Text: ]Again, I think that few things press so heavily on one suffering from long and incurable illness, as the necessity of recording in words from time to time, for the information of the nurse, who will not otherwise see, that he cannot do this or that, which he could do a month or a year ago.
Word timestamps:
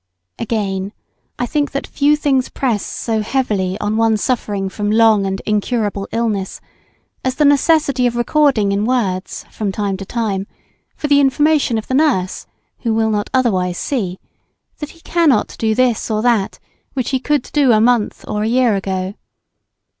]Again, 0.49 0.93
I 1.37 1.45
think 1.45 1.73
that 1.73 1.85
few 1.85 2.15
things 2.15 2.49
press 2.49 2.83
so 2.83 3.21
heavily 3.21 3.79
on 3.79 3.97
one 3.97 4.17
suffering 4.17 4.67
from 4.67 4.89
long 4.89 5.27
and 5.27 5.43
incurable 5.45 6.07
illness, 6.11 6.59
as 7.23 7.35
the 7.35 7.45
necessity 7.45 8.07
of 8.07 8.15
recording 8.15 8.71
in 8.71 8.85
words 8.85 9.45
from 9.51 9.71
time 9.71 9.97
to 9.97 10.03
time, 10.05 10.47
for 10.95 11.05
the 11.05 11.19
information 11.19 11.77
of 11.77 11.85
the 11.85 11.93
nurse, 11.93 12.47
who 12.79 12.95
will 12.95 13.11
not 13.11 13.29
otherwise 13.31 13.77
see, 13.77 14.19
that 14.79 14.89
he 14.89 15.01
cannot 15.01 15.55
do 15.59 15.75
this 15.75 16.09
or 16.09 16.23
that, 16.23 16.57
which 16.93 17.11
he 17.11 17.19
could 17.19 17.43
do 17.53 17.71
a 17.71 17.79
month 17.79 18.25
or 18.27 18.41
a 18.41 18.47
year 18.47 18.73
ago. 18.75 19.13